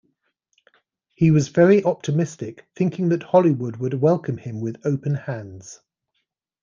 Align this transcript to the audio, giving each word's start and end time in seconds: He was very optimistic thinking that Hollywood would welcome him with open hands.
He 1.13 1.29
was 1.29 1.49
very 1.49 1.83
optimistic 1.83 2.65
thinking 2.75 3.09
that 3.09 3.21
Hollywood 3.21 3.75
would 3.75 4.01
welcome 4.01 4.37
him 4.37 4.59
with 4.59 4.81
open 4.83 5.13
hands. 5.13 5.79